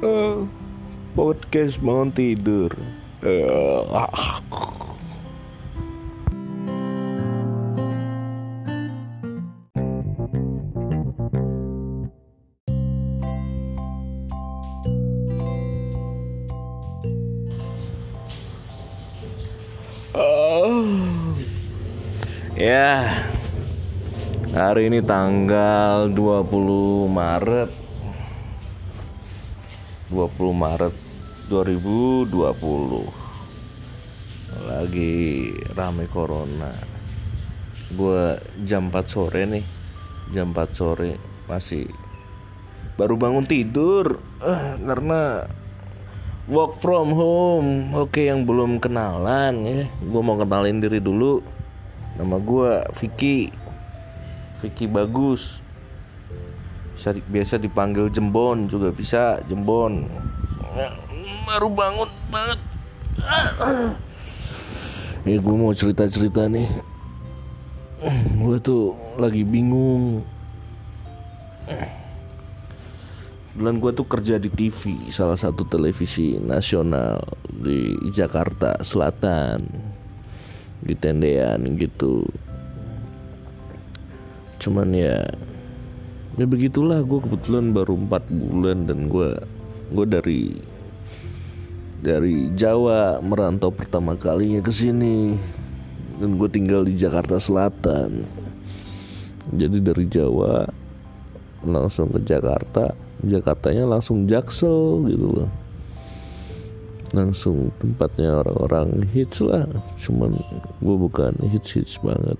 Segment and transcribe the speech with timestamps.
[0.00, 0.48] Eh,
[1.12, 2.72] podcast bangun tidur.
[3.20, 3.84] Eh.
[22.56, 23.20] Ya.
[24.56, 27.89] Hari ini tanggal 20 Maret
[30.10, 30.94] 20 Maret
[31.46, 33.30] 2020
[34.66, 36.74] Lagi rame corona.
[37.94, 38.34] Gue
[38.66, 39.62] jam 4 sore nih.
[40.34, 41.14] Jam 4 sore
[41.46, 41.86] masih
[42.98, 44.18] Baru bangun tidur.
[44.42, 45.46] Eh, Karena
[46.50, 47.94] Work from home.
[47.94, 49.86] Oke yang belum kenalan ya.
[50.02, 51.38] Gue mau kenalin diri dulu.
[52.18, 53.54] Nama gue Vicky.
[54.58, 55.62] Vicky Bagus
[57.00, 60.04] bisa biasa dipanggil Jembon juga bisa Jembon.
[61.48, 62.60] Baru bangun banget.
[65.24, 66.68] Ya gue mau cerita cerita nih.
[68.36, 70.20] Gue tuh lagi bingung.
[73.56, 79.64] Bulan gue tuh kerja di TV salah satu televisi nasional di Jakarta Selatan.
[80.84, 82.28] Di tendean gitu.
[84.60, 85.24] Cuman ya
[86.38, 89.30] ya begitulah gue kebetulan baru empat bulan dan gue
[89.90, 90.40] gue dari
[92.00, 95.36] dari Jawa merantau pertama kalinya ke sini.
[96.20, 98.24] Dan gue tinggal di Jakarta Selatan.
[99.56, 100.68] Jadi dari Jawa
[101.64, 102.92] langsung ke Jakarta.
[103.20, 105.50] Jakartanya langsung Jaksel gitu loh.
[107.12, 109.68] Langsung tempatnya orang-orang hits lah.
[109.96, 110.36] Cuman
[110.80, 112.36] gue bukan hits hits banget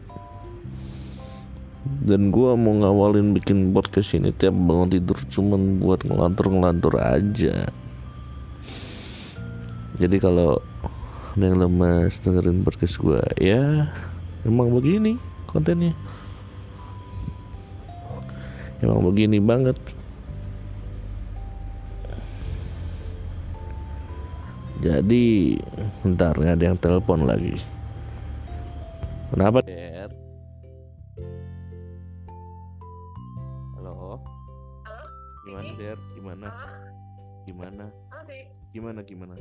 [1.81, 7.73] dan gue mau ngawalin bikin podcast ini tiap bangun tidur cuman buat ngelantur-ngelantur aja.
[9.96, 10.61] Jadi kalau
[11.36, 13.89] ada yang lemas dengerin podcast gue ya
[14.45, 15.17] emang begini
[15.48, 15.96] kontennya.
[18.80, 19.77] Emang begini banget.
[24.80, 25.61] Jadi
[26.08, 27.61] ntar ada yang telepon lagi.
[29.29, 29.61] Kenapa?
[29.61, 29.99] Der?
[36.40, 36.56] Gimana?
[37.45, 37.84] Gimana?
[38.73, 39.34] Gimana gimana?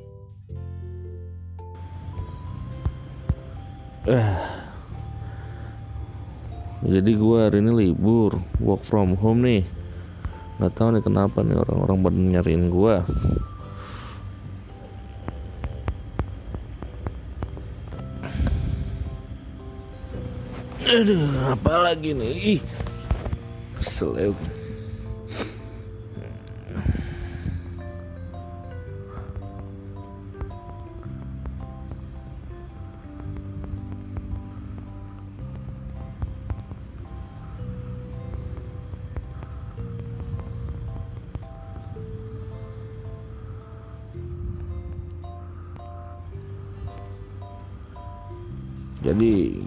[4.03, 4.35] Eh.
[6.83, 9.63] Jadi gua hari ini libur work from home nih.
[10.59, 13.07] Nggak tahu nih kenapa nih orang-orang pada nyariin gua.
[20.83, 22.59] Aduh, apa lagi nih?
[22.59, 22.61] Ih,
[23.79, 24.35] kesel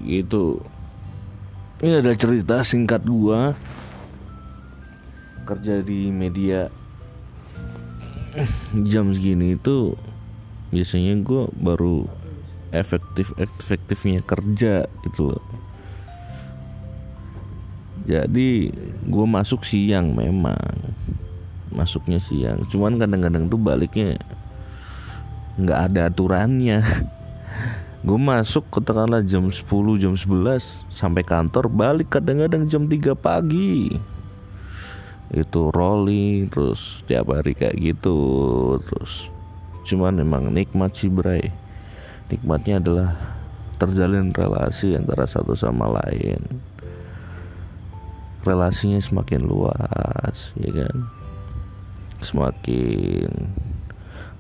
[0.05, 0.61] gitu.
[1.83, 3.59] Ini ada cerita singkat gua.
[5.43, 6.71] Kerja di media.
[8.91, 9.99] Jam segini itu
[10.71, 12.07] biasanya gua baru
[12.73, 15.45] efektif efektifnya kerja gitu loh.
[18.07, 18.71] Jadi
[19.07, 20.95] gua masuk siang memang.
[21.75, 22.63] Masuknya siang.
[22.71, 24.21] Cuman kadang-kadang tuh baliknya
[25.61, 26.81] nggak ada aturannya
[28.03, 29.63] gue masuk katakanlah jam 10
[30.03, 33.95] jam 11 sampai kantor balik kadang-kadang jam 3 pagi.
[35.31, 38.19] Itu rolling terus tiap hari kayak gitu
[38.83, 39.31] terus
[39.87, 41.55] cuman memang nikmat sih bray.
[42.27, 43.11] Nikmatnya adalah
[43.79, 46.43] terjalin relasi antara satu sama lain.
[48.43, 50.97] Relasinya semakin luas ya kan?
[52.19, 53.31] Semakin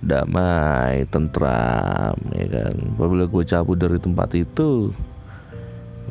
[0.02, 2.74] damai, tentram, ya kan.
[2.98, 4.90] Apabila gue cabut dari tempat itu,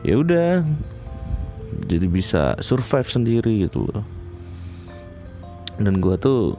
[0.07, 0.63] ya udah,
[1.91, 4.03] jadi bisa survive sendiri gitu loh.
[5.75, 6.55] Dan gue tuh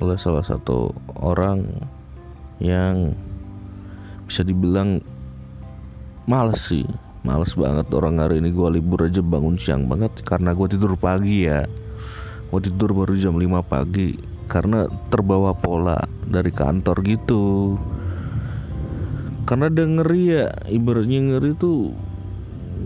[0.00, 1.68] adalah salah satu orang
[2.64, 3.12] yang
[4.24, 5.04] bisa dibilang
[6.24, 6.86] males sih,
[7.24, 11.44] males banget orang hari ini gue libur aja bangun siang banget karena gue tidur pagi
[11.44, 11.68] ya.
[12.48, 17.76] Gue tidur baru jam 5 pagi karena terbawa pola dari kantor gitu.
[19.44, 21.92] Karena ada ngeri ya ibaratnya ngeri tuh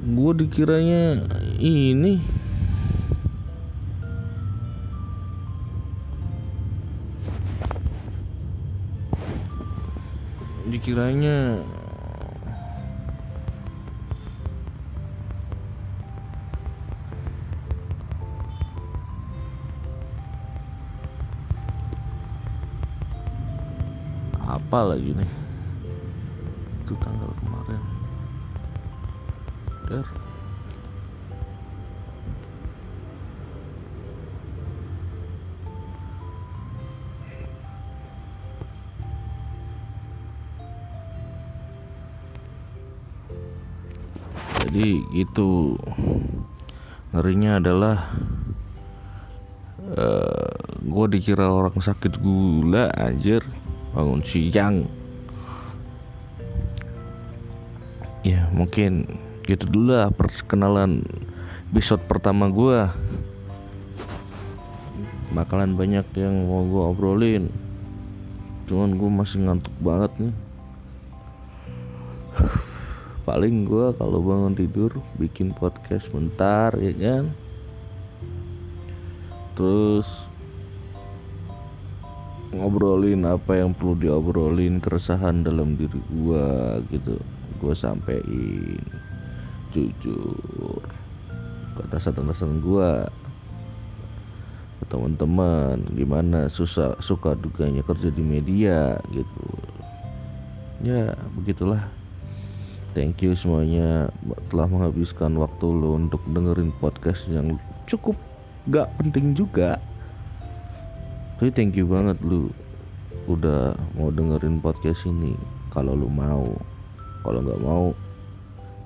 [0.03, 1.23] gue dikiranya
[1.63, 2.19] ini.
[10.67, 11.63] Dikiranya
[24.73, 25.33] apa lagi nih?
[26.81, 27.83] Itu tanggal kemarin.
[29.85, 30.07] Der
[44.65, 45.77] jadi itu
[47.13, 48.09] ngerinya adalah
[50.01, 53.45] eh gue dikira orang sakit gula anjir
[53.93, 54.89] bangun siang
[58.25, 59.07] ya mungkin
[59.45, 61.05] gitu dulu lah perkenalan
[61.73, 62.89] episode pertama gue
[65.33, 67.45] bakalan banyak yang mau gue obrolin.
[68.69, 70.35] Cuman gue masih ngantuk banget nih.
[73.29, 77.33] Paling gue kalau bangun tidur bikin podcast bentar ya kan?
[79.57, 80.09] Terus
[82.53, 87.17] ngobrolin apa yang perlu diobrolin keresahan dalam diri gua gitu.
[87.59, 88.79] Gua sampein
[89.73, 90.85] jujur.
[91.73, 93.09] Ke atasan-atasan gua
[94.93, 99.47] teman-teman gimana susah suka duganya kerja di media gitu.
[100.85, 101.89] Ya begitulah.
[102.93, 104.13] Thank you semuanya
[104.53, 107.57] telah menghabiskan waktu lo untuk dengerin podcast yang
[107.89, 108.21] cukup
[108.69, 109.81] gak penting juga
[111.43, 112.55] tapi thank you banget lu
[113.27, 115.35] udah mau dengerin podcast ini.
[115.75, 116.55] Kalau lu mau.
[117.27, 117.91] Kalau nggak mau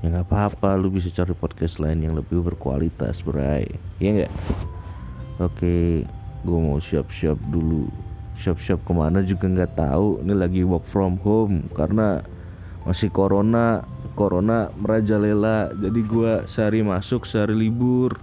[0.00, 0.80] ya nggak apa-apa.
[0.80, 3.68] Lu bisa cari podcast lain yang lebih berkualitas bray.
[4.00, 4.32] Ya nggak?
[5.36, 6.08] Oke
[6.48, 7.92] gue mau siap-siap dulu.
[8.40, 10.24] Siap-siap ke mana juga nggak tahu.
[10.24, 12.24] Ini lagi work from home karena
[12.88, 13.84] masih corona.
[14.16, 15.76] Corona merajalela.
[15.76, 18.16] Jadi gue sehari masuk sehari libur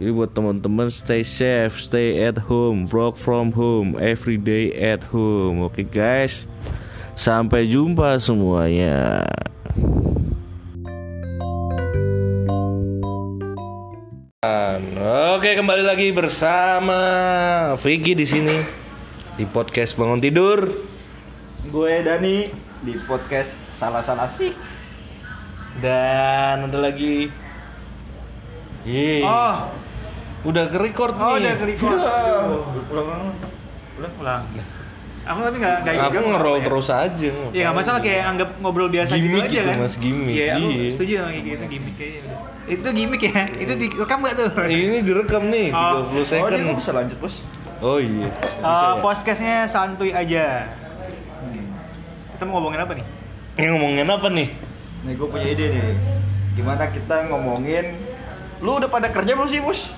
[0.00, 5.62] jadi buat teman-teman stay safe, stay at home, work from home, every day at home.
[5.62, 6.50] Oke guys.
[7.14, 9.22] Sampai jumpa semuanya.
[15.44, 16.96] Oke, kembali lagi bersama
[17.76, 18.64] Vicky di sini
[19.36, 20.72] di podcast bangun tidur.
[21.68, 22.48] Gue Dani
[22.80, 24.56] di podcast salah-salah sih.
[25.84, 27.28] Dan ada lagi
[28.84, 29.24] Yeay.
[29.24, 29.56] Oh,
[30.44, 31.40] Udah ke record oh nih.
[31.40, 31.96] udah ke record.
[31.96, 33.22] Aduh, Ulang, ulang,
[33.96, 34.42] ulang, ulang.
[35.24, 36.64] Aku tapi nggak nggak Aku ngerol ya.
[36.68, 37.30] terus aja.
[37.48, 39.76] Iya nggak masalah kayak anggap ngobrol biasa gitu Gimmick aja gitu, kan.
[39.80, 40.34] Mas, gimmick.
[40.36, 40.88] Iya, aku Iya.
[40.92, 42.38] setuju sama kayak gitu gimmick kayaknya udah.
[42.66, 43.42] Itu gimmick ya?
[43.56, 44.48] Itu direkam nggak tuh?
[44.62, 45.92] Ini direkam nih Oh.
[46.12, 46.60] 30 second.
[46.60, 47.36] Oh, kok bisa lanjut, Bos?
[47.80, 48.28] Oh iya.
[48.28, 49.00] Eh, Bisa ya?
[49.00, 50.68] podcastnya santuy aja.
[52.30, 53.04] Kita mau ngomongin apa nih?
[53.54, 54.48] Ini ngomongin apa nih?
[55.04, 55.82] Nih, gue punya ide nih.
[56.52, 57.96] Gimana kita ngomongin
[58.64, 59.92] Lu udah pada kerja belum sih, Bos?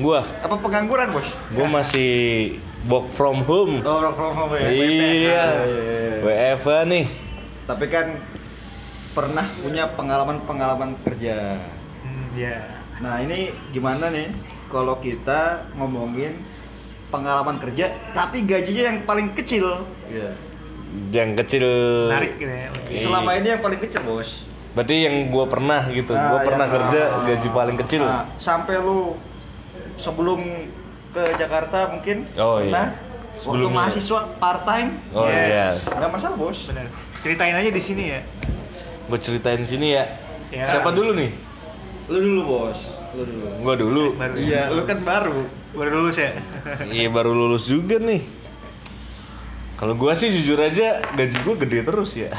[0.00, 1.28] Gua, Apa pengangguran, Bos?
[1.52, 2.08] gua masih
[2.88, 3.84] work from home.
[3.84, 4.68] Oh, work from home ya.
[4.72, 5.12] Iya.
[5.20, 5.44] iya.
[6.24, 7.04] WFA nih.
[7.68, 8.16] Tapi kan
[9.12, 11.60] pernah punya pengalaman-pengalaman kerja.
[12.00, 12.64] Hmm, ya.
[13.04, 14.32] Nah, ini gimana nih
[14.72, 16.40] kalau kita ngomongin
[17.12, 19.84] pengalaman kerja tapi gajinya yang paling kecil?
[20.08, 20.32] Iya.
[21.12, 21.66] Yang kecil.
[22.08, 22.68] Menarik gitu ya.
[22.88, 22.96] Iya.
[23.04, 24.48] Selama ini yang paling kecil, Bos.
[24.76, 26.12] Berarti yang gua pernah gitu.
[26.12, 28.04] Nah, gua pernah kerja ah, gaji paling kecil.
[28.04, 29.16] Nah, sampai lu
[29.96, 30.68] sebelum
[31.10, 33.00] ke Jakarta mungkin Oh, pernah iya.
[33.32, 33.72] waktu Sebelumnya.
[33.74, 35.48] mahasiswa part time Oh Yes.
[35.80, 35.96] iya.
[35.96, 36.86] nggak masalah bos Bener.
[37.20, 38.20] Ceritain aja di sini ya.
[39.08, 40.04] Gua ceritain sini ya.
[40.48, 40.68] Ya.
[40.68, 41.32] Siapa dulu nih?
[42.06, 42.78] lu dulu bos
[43.12, 44.04] lu dulu Gua dulu.
[44.14, 46.36] Baru iya lu kan baru baru lulus ya.
[46.86, 48.20] Iya baru lulus juga nih.
[49.76, 52.32] Kalau gua sih jujur aja gaji gua gede terus ya.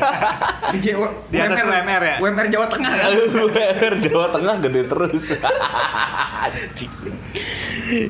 [0.74, 2.16] di Jawa Di atas UMR ya?
[2.18, 3.10] UMR Jawa Tengah kan
[3.46, 5.22] UMR Jawa Tengah gede terus.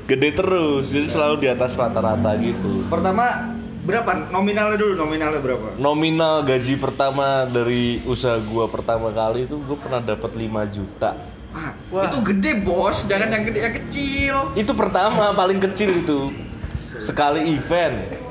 [0.09, 2.89] Gede terus, jadi selalu di atas rata-rata gitu.
[2.89, 3.53] pertama
[3.85, 9.77] berapa nominalnya dulu nominalnya berapa Nominal gaji pertama dari usaha gua pertama kali itu gua
[9.77, 11.13] pernah dapat 5 juta.
[11.55, 12.05] Wah, Wah.
[12.09, 16.33] itu gede bos jangan yang gede yang kecil Itu pertama paling kecil itu.
[16.99, 18.24] Sekali event.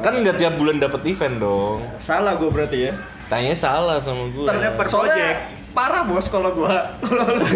[0.00, 1.78] Kan nggak tiap bulan dapat event dong.
[1.98, 2.94] salah gue berarti ya
[3.30, 4.42] Tanya salah sama gua.
[4.42, 5.38] Ternyata per project.
[5.70, 7.46] parah bos kalau gua kalau lu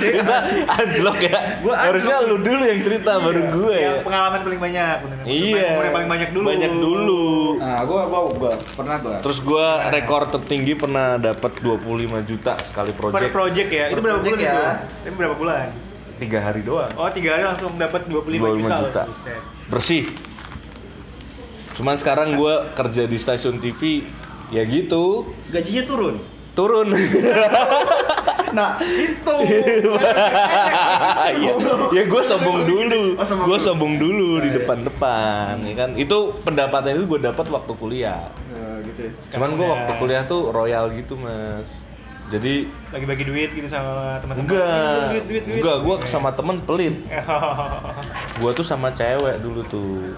[0.00, 1.60] cerita anjlok ya.
[1.60, 4.00] Gua Harusnya lu dulu yang cerita baru gue ya.
[4.00, 4.96] Yang pengalaman paling banyak.
[5.04, 5.16] bener.
[5.28, 5.92] Iya.
[5.92, 6.46] Paling banyak dulu.
[6.48, 7.24] Banyak dulu.
[7.60, 12.96] nah gua gua gua pernah gua Terus gua rekor tertinggi pernah dapat 25 juta sekali
[12.96, 13.28] Per project.
[13.28, 13.84] project ya.
[13.92, 14.56] Itu berapa project bulan ya.
[14.56, 14.64] itu?
[15.04, 15.66] Itu berapa bulan?
[16.16, 16.90] Tiga hari doang.
[16.96, 18.76] Oh, tiga hari langsung dapat 25, 25 juta.
[18.88, 19.02] juta.
[19.68, 20.08] Bersih.
[21.74, 24.02] Cuman sekarang gue kerja di stasiun TV
[24.48, 26.14] ya gitu Gajinya turun.
[26.54, 26.86] turun.
[28.54, 29.34] Nah, itu.
[31.42, 31.52] ya,
[31.90, 33.66] ya gue sombong dulu, Oh, sombong gue dulu.
[33.66, 34.54] sombong dulu di Oh, iya.
[34.56, 35.90] depan-depan, ya kan?
[35.98, 38.30] Itu pendapatan itu gue dapat waktu kuliah.
[38.46, 39.04] Nah, gitu.
[39.04, 39.10] ya.
[39.34, 41.82] Cuman gue waktu kuliah tuh royal gitu mas.
[42.24, 44.46] Jadi Lagi bagi duit gitu sama teman-teman.
[44.46, 45.56] enggak, Duit, duit, duit.
[45.58, 45.76] enggak.
[45.82, 46.94] Gue sama temen pelit.
[48.38, 50.14] Gue tuh sama cewek dulu tuh.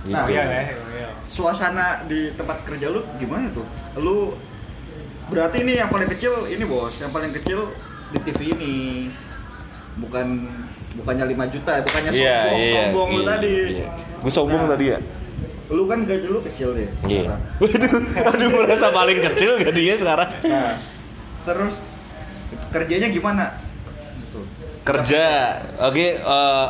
[0.00, 0.10] Gitu.
[0.10, 1.08] Nah, Iya, ya, iya.
[1.22, 3.66] Suasana di tempat kerja lu gimana tuh?
[3.96, 4.32] Lu
[5.28, 7.70] berarti ini yang paling kecil ini bos, yang paling kecil
[8.10, 8.74] di TV ini.
[9.94, 10.48] Bukan
[10.96, 13.54] bukannya 5 juta ya, bukannya Iya, sombong, iya, sombong lu iya, tadi.
[13.76, 13.88] iya.
[14.18, 14.98] Gue sombong Nah, tadi ya.
[15.70, 17.22] Lu kan gaji lu kecil deh Iya.
[17.30, 17.40] sekarang.
[17.60, 20.28] Waduh, aduh merasa paling kecil gajinya sekarang.
[20.42, 20.72] Nah,
[21.44, 21.74] terus
[22.70, 23.44] kerjanya gimana?
[24.18, 24.40] Gitu.
[24.82, 25.24] Kerja,
[25.78, 26.06] oke.
[26.16, 26.66] eh,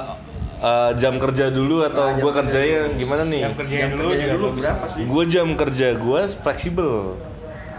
[0.61, 2.99] eh, jam kerja dulu atau Nah, gue kerja kerjanya dulu.
[3.01, 3.41] gimana nih?
[3.43, 5.03] Jam kerjanya Jam dulu kerjanya dulu berapa sih?
[5.09, 6.95] Gue jam kerja gue fleksibel.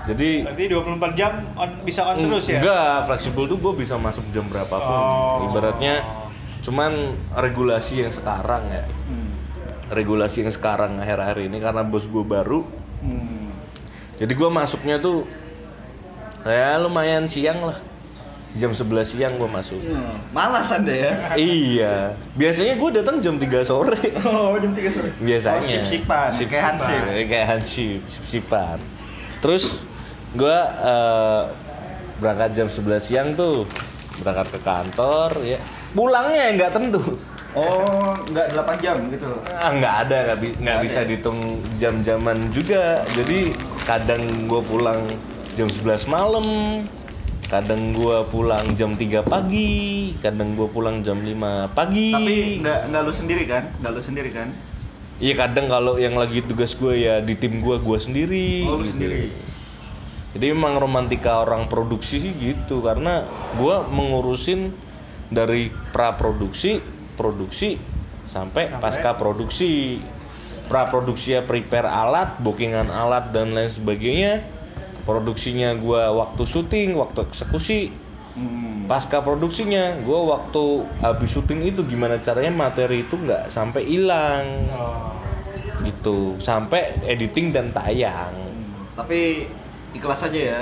[0.02, 2.58] Jadi Berarti 24 jam on, bisa on terus ya?
[2.58, 4.98] Enggak, fleksibel tuh gue bisa masuk jam berapapun.
[4.98, 5.46] Oh.
[5.54, 6.02] Ibaratnya
[6.66, 8.84] cuman regulasi yang sekarang ya.
[9.06, 9.30] Hmm.
[9.94, 12.66] Regulasi yang sekarang akhir-akhir ini karena bos gue baru.
[13.06, 13.54] Hmm.
[14.18, 15.30] Jadi gue masuknya tuh
[16.46, 17.78] ya lumayan siang lah.
[18.54, 19.80] Jam 11 siang gue masuk.
[19.80, 20.20] Hmm.
[20.30, 21.14] Malas anda ya?
[21.40, 23.96] iya, biasanya gue datang jam 3 sore.
[24.22, 25.10] Oh, jam 3 sore.
[25.18, 25.58] Biasanya.
[25.58, 27.02] Oh, sip-sipan, kayak hansip.
[27.26, 28.78] Kayak hansip, sip-sipan.
[29.40, 29.64] Terus
[30.32, 31.42] gue eh,
[32.18, 33.64] berangkat jam 11 siang tuh
[34.18, 35.58] berangkat ke kantor ya
[35.92, 37.02] pulangnya ya nggak tentu
[37.52, 39.28] Oh, enggak 8 jam gitu.
[39.44, 41.10] ah, nggak ada nggak bi- nggak Nggak bisa ada ya?
[41.10, 41.40] dihitung
[41.76, 43.40] jam-jaman juga jadi
[43.84, 45.04] kadang gue pulang
[45.52, 46.46] jam 11 malam
[47.52, 53.02] kadang gue pulang jam 3 pagi kadang gue pulang jam 5 pagi Tapi enggak enggak
[53.04, 53.64] lu sendiri kan?
[53.84, 54.48] Enggak lu sendiri kan?
[55.20, 58.66] Iya kadang kalau yang lagi tugas gue ya di tim gue gue sendiri.
[58.66, 58.96] Oh, lu gitu.
[58.96, 59.36] sendiri.
[60.32, 63.28] Jadi memang romantika orang produksi sih gitu karena
[63.60, 64.72] gue mengurusin
[65.28, 66.80] dari pra produksi,
[67.20, 67.76] produksi
[68.32, 68.80] sampai, Sampai?
[68.80, 70.00] pasca produksi.
[70.72, 74.40] Pra produksi ya prepare alat, bookingan alat dan lain sebagainya.
[75.02, 77.90] Produksinya gue waktu syuting, waktu eksekusi.
[78.32, 78.88] Hmm.
[78.88, 80.64] Pasca produksinya gue waktu
[81.00, 85.12] habis syuting itu gimana caranya materi itu nggak sampai hilang Oh.
[85.82, 88.88] gitu sampai editing dan tayang Hmm.
[88.96, 89.52] Tapi
[89.92, 90.62] ikhlas aja ya.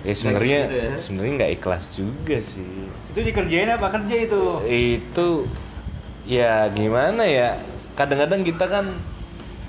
[0.00, 0.90] ya sebenarnya gitu ya.
[0.96, 2.72] sebenarnya nggak ikhlas juga sih
[3.12, 4.42] Itu dikerjain apa kerja itu?
[4.64, 5.28] itu
[6.24, 7.60] ya gimana ya
[7.92, 8.86] kadang-kadang kita kan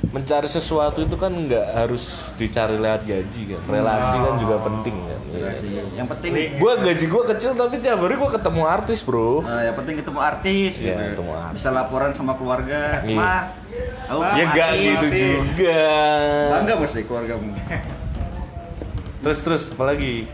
[0.09, 5.17] mencari sesuatu itu kan nggak harus dicari lewat gaji kan relasi kan juga penting kan
[5.29, 5.69] Iya sih.
[5.93, 9.77] Yang penting gue gaji gue kecil tapi tiap hari gue ketemu artis bro eh, yang
[9.77, 11.21] penting ketemu artis Iya, gitu.
[11.21, 11.55] ketemu artis.
[11.61, 13.05] Bisa laporan sama keluarga.
[13.05, 13.13] Iya.
[13.13, 13.41] Mah,
[14.09, 14.81] aku ya artis.
[14.81, 15.81] gitu juga
[16.49, 17.53] Bangga pasti keluargamu.
[19.21, 20.25] terus terus apalagi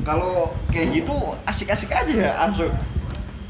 [0.00, 2.68] Kalau kayak gitu asik-asik aja ya, Ansu.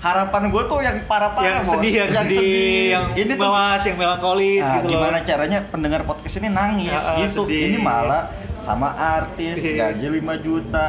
[0.06, 1.72] Harapan gue tuh yang parah-parah yang Bos.
[1.72, 5.24] sedih, yang, sedih, yang ini tuh mawas, yang melankolis Nah, gitu gimana loh.
[5.24, 7.42] caranya pendengar podcast ini nangis ah, gitu.
[7.42, 7.62] sedih.
[7.68, 8.22] Ini malah
[8.56, 9.90] sama artis Iya.
[9.90, 10.86] gaji 5 juta.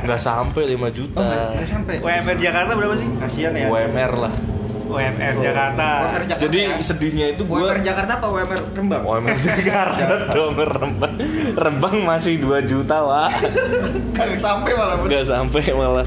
[0.00, 1.94] Nggak sampai 5 juta Oh, nggak sampai.
[1.98, 3.08] UMR Jakarta berapa sih?
[3.16, 3.66] Kasihan ya.
[3.68, 4.34] UMR lah
[4.86, 5.86] UMR Oh, Jakarta.
[6.00, 6.42] UMR Jakarta.
[6.44, 6.74] jadi ya.
[6.80, 9.02] sedihnya itu gue UMR Jakarta apa UMR Rembang?
[9.04, 11.14] UMR Jakarta dong Rembang
[11.54, 13.30] Rembang masih 2 juta wah
[14.12, 14.98] Kagak sampai malah.
[15.06, 16.06] Nggak sampai malah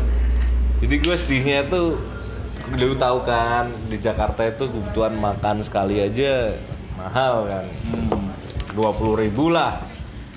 [0.83, 1.95] jadi gue sedihnya tuh
[2.73, 6.51] lu tahu kan di Jakarta itu kebutuhan makan sekali aja
[6.93, 8.31] mahal kan Hmm.
[8.71, 9.79] dua puluh ribu lah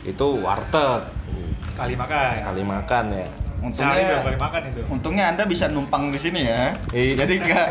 [0.03, 1.03] itu warteg
[1.67, 2.31] Sekali makan.
[2.38, 4.81] sekali makan ya Untungnya berapa kali makan itu?
[4.93, 6.77] Untungnya Anda bisa numpang di sini ya.
[6.93, 7.25] Iya.
[7.25, 7.69] Jadi nggak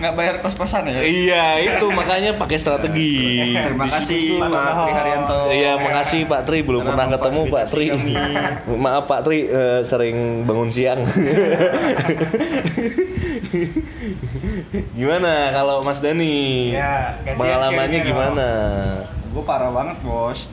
[0.00, 1.00] nggak bayar kos-kosan ya.
[1.04, 4.40] iya itu makanya pakai strategi Terima kasih.
[4.40, 5.40] Pak Tri Haryanto.
[5.52, 7.86] Iya, makasih Pak Tri belum Telah pernah ketemu Pak Tri.
[8.84, 11.04] Maaf Pak Tri eh, sering bangun siang.
[14.98, 16.72] gimana kalau Mas Dani?
[16.72, 18.48] Ya, Pengalamannya gimana?
[19.30, 20.48] Gue parah banget bos.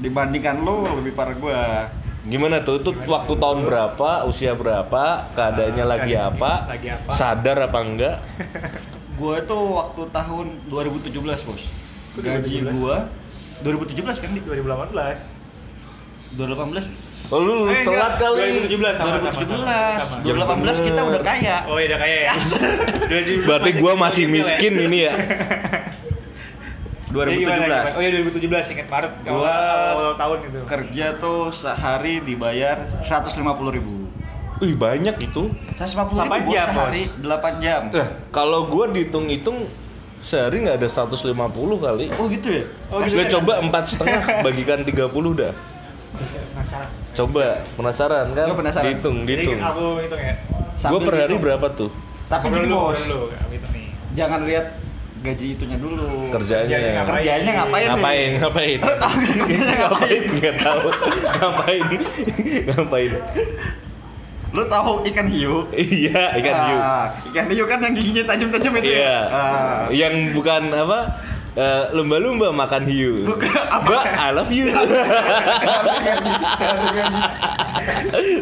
[0.00, 1.62] Dibandingkan lo lebih parah gue.
[2.26, 2.80] Gimana tuh?
[2.80, 4.26] Itu waktu tahun berapa?
[4.26, 5.30] Usia berapa?
[5.32, 6.52] Keadaannya Ah, lagi apa?
[6.68, 7.10] lagi apa?
[7.12, 8.16] Sadar apa enggak?
[9.18, 11.14] Gue tuh waktu tahun 2017
[11.46, 11.62] bos.
[12.16, 12.74] Gaji 2017?
[12.74, 12.96] gue
[13.62, 15.16] 2017 kan di 2018.
[16.34, 16.92] 2018
[17.26, 18.68] Oh lu lulus Eh, telat kali.
[18.68, 19.56] 2017 sama 2017
[19.96, 20.16] sama.
[20.22, 22.32] 2018 kita udah kaya Oh iya udah kaya ya.
[23.40, 24.32] 2017 Berarti gua masih ya?
[24.32, 25.14] miskin ini ya.
[27.18, 27.78] Jadi gimana, gimana?
[27.82, 29.56] 2017 Oh iya 2017 ingat Maret Gua awal,
[29.90, 30.58] awal tahun gitu.
[30.66, 33.40] kerja tuh sehari dibayar 150
[33.72, 33.94] ribu
[34.56, 35.52] Wih banyak itu.
[35.74, 39.68] 150 ribu 8 bos jam, sehari 8 jam Eh, kalau gua dihitung-hitung
[40.18, 41.36] sehari nggak ada 150
[41.78, 42.06] kali.
[42.16, 42.64] Oh gitu ya?
[42.88, 43.30] Oh, Gue gitu ya?
[43.30, 44.96] coba empat setengah bagikan 30
[45.34, 45.52] dah.
[46.52, 46.88] Masalah.
[47.12, 47.44] Coba
[47.76, 48.46] penasaran kan?
[48.48, 48.84] Lu penasaran?
[48.88, 49.60] Dihitung, Jadi dihitung.
[49.60, 50.34] aku hitung ya.
[50.34, 51.90] Gue Sambil per hari berapa tuh?
[52.26, 52.98] Tapi gini bos,
[54.12, 54.66] jangan lihat
[55.24, 56.28] gaji itunya dulu.
[56.32, 56.66] Kerjanya.
[56.68, 57.16] Kerjanya ngapain?
[57.16, 57.88] Kerjanya ngapain?
[57.88, 58.30] Ngapain?
[58.36, 58.78] Ngapain?
[58.80, 60.22] Lu tahu kan kerjanya ngapain?
[60.36, 60.86] Nggak tahu.
[61.36, 61.84] Ngapain?
[62.66, 63.10] Ngapain?
[64.54, 65.54] Lu tahu ikan hiu?
[65.74, 66.78] Iya, ikan hiu.
[66.78, 68.88] Ah, ikan hiu kan yang giginya tajam-tajam itu.
[68.94, 69.02] Iya.
[69.02, 69.18] ya?
[69.28, 69.80] Ah.
[69.92, 70.98] Yang bukan apa?
[71.56, 73.24] eh, lumba-lumba makan hiu.
[73.24, 73.88] Bukan, apa?
[73.88, 74.68] Mbak, I love you.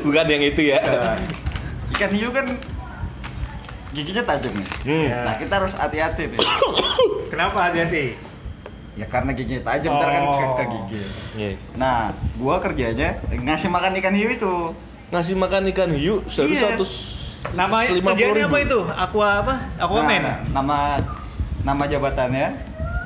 [0.02, 0.78] bukan yang itu ya.
[0.82, 1.16] Ah.
[1.94, 2.46] ikan hiu kan
[3.94, 4.68] giginya tajam nih.
[4.82, 5.04] Hmm.
[5.06, 5.18] Iya.
[5.22, 6.38] Nah kita harus hati-hati nih.
[7.32, 8.18] Kenapa hati-hati?
[8.94, 11.02] Ya karena giginya tajam ntar kan ke, ke gigi.
[11.34, 11.50] Iya.
[11.74, 14.54] Nah, gua kerjanya ngasih makan ikan hiu itu.
[15.10, 16.74] Ngasih makan ikan hiu sehari Iya.
[16.74, 16.84] satu
[17.52, 18.80] Nama kerjanya apa itu?
[18.88, 19.54] Aqua apa?
[19.76, 20.22] Aquaman.
[20.22, 20.78] Nah, nama
[21.60, 22.56] nama jabatannya,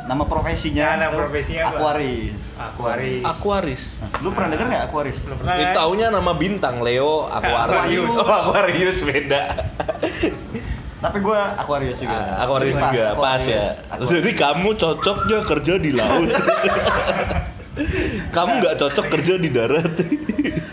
[0.07, 1.75] nama profesinya, Ya, nama profesinya apa?
[1.75, 2.43] Aquaris.
[2.55, 3.23] Aquaris.
[3.27, 3.83] Aquaris.
[3.99, 5.17] Nah, lu pernah denger nggak Aquaris?
[5.27, 5.55] Belum pernah.
[5.59, 5.75] Itu kan?
[5.75, 8.15] taunya nama bintang Leo Aquarius.
[8.15, 8.15] Aquarius.
[8.23, 9.43] Oh, Aquarius beda.
[10.99, 12.19] Tapi gua Aquarius juga.
[12.19, 13.63] Ah, Aquarius juga pas ya.
[13.87, 14.11] Aquarius.
[14.13, 16.31] Jadi kamu cocoknya kerja di laut.
[18.37, 19.95] kamu nggak cocok kerja di darat.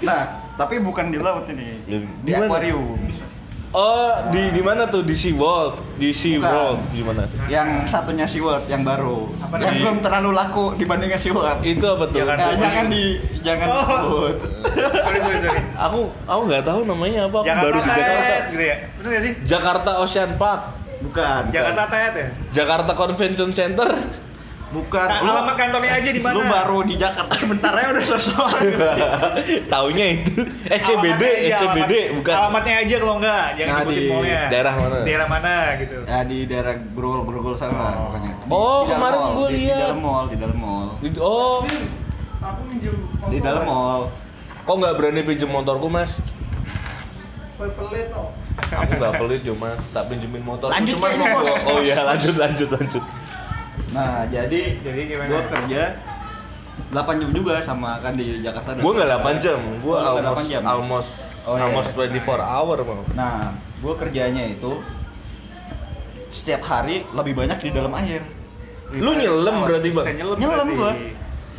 [0.02, 0.22] Nah,
[0.58, 1.78] tapi bukan di laut ini.
[1.86, 2.98] Di Di, akuarium.
[3.76, 5.04] Oh, di di mana tuh?
[5.04, 6.48] Di Sea World, di Sea Bukan.
[6.48, 7.24] World gimana?
[7.46, 9.28] Yang satunya SeaWorld yang baru.
[9.38, 9.80] Apa yang namanya?
[9.84, 11.60] belum terlalu laku dibandingkan SeaWorld.
[11.62, 12.18] Itu apa tuh?
[12.18, 13.04] Jangan Nah, jangan di
[13.42, 13.76] jangan Oh.
[13.76, 14.36] disebut.
[15.06, 15.62] sorry, sorry, sorry.
[15.76, 17.38] Aku aku nggak tahu namanya apa.
[17.38, 18.24] Aku Jakarta baru di Jakarta.
[18.24, 18.76] Tet, gitu ya?
[18.96, 19.34] Bener gak sih?
[19.44, 20.62] Jakarta Ocean Park,
[21.04, 21.42] Bukan.
[21.52, 22.28] Jakarta Tet ya?
[22.54, 23.90] Jakarta Convention Center.
[24.76, 25.08] Bukan.
[25.08, 26.36] Nah, Lu- alamat kantornya aja di mana?
[26.36, 28.48] Lu baru di Jakarta sebentar ya udah sosok.
[29.72, 32.34] Taunya itu SCBD, Alamatnya aja, SCBD alamat- bukan.
[32.36, 34.42] Alamatnya aja kalau enggak, jangan Nah, di mallnya.
[34.46, 34.96] daerah mana?
[35.02, 35.96] Daerah mana gitu.
[36.04, 38.12] ya di daerah Grogol-Grogol sana Oh.
[38.12, 38.32] pokoknya.
[38.36, 39.80] Di- Oh, di dalam kemarin mall, gua di- Di lihat.
[39.82, 40.88] dalam mall, di dalam mall.
[41.00, 41.58] Di- Oh,
[43.26, 44.02] Di dalam mall.
[44.62, 46.20] kok nggak berani pinjem motorku mas?
[47.56, 50.68] Aku nggak pelit yo mas, tak pinjemin motor.
[50.68, 53.04] Lanjut, Cuma mau gua- Oh iya lanjut lanjut lanjut.
[53.90, 55.30] Nah, jadi Jadi gimana?
[55.30, 55.82] gua kerja
[56.92, 58.76] 8 jam juga sama kan di Jakarta.
[58.76, 60.62] Gue nggak 8 jam, gue Oh, almost 8 jam?
[60.64, 61.10] almost
[61.44, 61.64] Oh, iya.
[61.64, 63.02] almost 24 hour mau.
[63.14, 64.82] Nah, gua kerjanya itu
[66.28, 68.20] setiap hari lebih banyak di dalam air.
[68.92, 70.06] Lu nyelam berarti bang?
[70.16, 70.76] Nyelam, Nyelam berarti.
[70.76, 70.92] gua.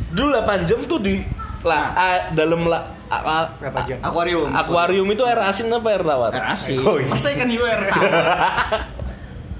[0.09, 1.15] Dulu 8 jam tuh di
[1.59, 2.05] lah Nah.
[2.21, 3.97] a- dalam la, a- a- Berapa jam?
[3.99, 4.53] Akuarium.
[4.53, 6.31] akuarium itu air asin apa air tawar?
[6.31, 6.77] Air asin.
[6.79, 7.09] Oh, iya.
[7.09, 8.13] Masa ikan hiu air tawar?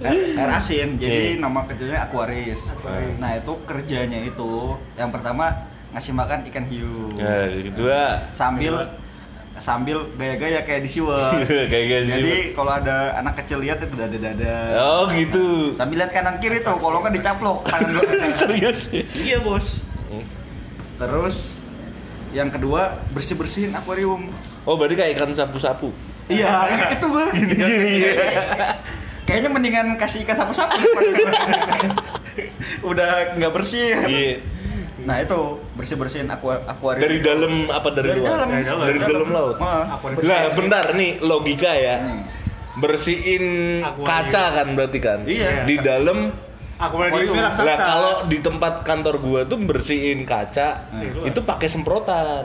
[0.02, 0.98] air, air asin.
[1.02, 1.42] Jadi Iya.
[1.42, 2.62] nama kecilnya Aquaris.
[2.70, 3.16] Aquaris.
[3.18, 4.52] Nah, itu kerjanya itu
[4.94, 7.16] yang pertama ngasih makan ikan hiu.
[7.18, 8.00] Ya, kedua
[8.36, 8.76] Sambil
[9.58, 11.10] sambil gaya-gaya kayak di gitu.
[12.14, 14.58] Jadi kalau ada anak kecil lihat itu dada-dada.
[14.78, 15.74] Oh gitu.
[15.74, 18.06] Sambil lihat kanan kiri tuh, kalau nggak dicaplok tangan.
[18.38, 18.94] Serius?
[19.18, 19.82] iya bos.
[20.98, 21.58] Terus
[22.34, 24.30] yang kedua bersih bersihin akuarium.
[24.62, 25.90] Oh berarti kayak ikan sapu-sapu.
[26.28, 27.26] Iya, itu gua.
[29.28, 30.76] Kayaknya mendingan kasih ikan sapu-sapu
[32.84, 33.88] Udah nggak bersih.
[34.00, 34.32] Iya.
[35.00, 35.38] Nah itu
[35.76, 37.02] bersih bersihin aqua akuarium.
[37.02, 38.30] Dari dalam apa dari, Dari luar?
[38.34, 38.48] dalam.
[38.50, 38.84] Dari dalam.
[38.84, 39.56] Dari dalam laut.
[39.60, 39.84] Ah.
[40.22, 41.96] Lah bentar nih logika ya.
[41.98, 42.22] Hmm.
[42.78, 43.46] Bersihin
[43.82, 44.06] Akuarium.
[44.06, 45.20] kaca kan berarti kan?
[45.24, 45.66] Iya.
[45.66, 46.18] Di dalam
[46.78, 47.64] Aku udah di Akuarium.
[47.64, 51.26] Lah kalau di tempat kantor gua tuh bersihin kaca Hmm.
[51.26, 52.44] itu pakai semprotan.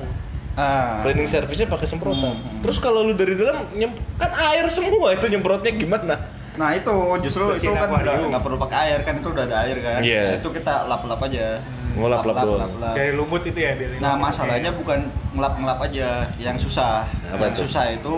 [0.53, 1.01] Ah.
[1.01, 2.35] Cleaning service-nya pakai semprotan.
[2.35, 2.61] Hmm.
[2.61, 6.15] Terus kalau lu dari dalam nyem- kan air semua itu nyemprotnya gimana?
[6.53, 9.57] Nah itu justru Bersihin itu kan udah nggak perlu pakai air kan itu udah ada
[9.65, 10.01] air kan.
[10.05, 10.23] Iya.
[10.29, 11.65] Nah, itu kita lap-lap aja.
[11.97, 12.73] Oh, lap-lap doang.
[12.97, 17.05] Dari lumut itu ya, dari Nah masalahnya bukan ngelap-ngelap aja, yang susah.
[17.29, 17.69] Apa yang tuh?
[17.69, 18.15] susah itu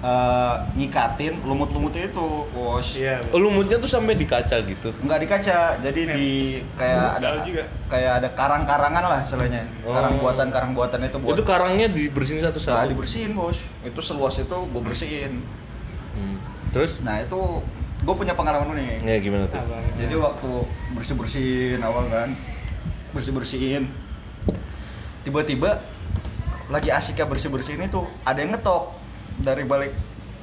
[0.00, 2.88] eh, ngikatin lumut-lumutnya itu, bos.
[2.96, 3.20] Iya.
[3.30, 4.96] Oh, lumutnya tuh sampai di kaca gitu.
[5.04, 6.14] Nggak di kaca, jadi Iya.
[6.16, 6.28] di
[6.72, 7.64] kayak ada juga.
[7.92, 9.68] kayak ada karang-karangan lah istilahnya.
[9.84, 9.92] Oh.
[9.92, 11.36] Karang buatan karang buatan itu buat.
[11.36, 12.90] Itu karangnya dibersihin Nah, satu-satu.
[12.90, 13.60] dibersihin bos.
[13.84, 15.44] Itu seluas itu gue bersihin.
[16.70, 17.02] Terus?
[17.02, 17.62] Nah itu
[18.00, 19.02] gue punya pengalaman nih.
[19.04, 19.60] Ya gimana tuh?
[19.98, 20.50] Jadi waktu
[20.96, 22.32] bersih bersihin awal kan,
[23.12, 23.90] bersih bersihin,
[25.26, 25.82] tiba-tiba
[26.70, 28.94] lagi asiknya bersih bersihin itu ada yang ngetok
[29.42, 29.92] dari balik